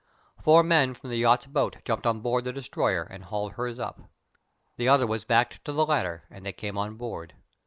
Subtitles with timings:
[0.41, 4.09] Four men from the yacht's boat jumped on board the destroyer and hauled hers up.
[4.77, 7.35] The other was backed to the ladder and they came on board.